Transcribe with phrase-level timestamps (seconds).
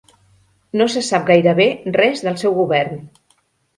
[0.81, 1.67] No se sap gairebé
[2.01, 2.99] res del seu govern.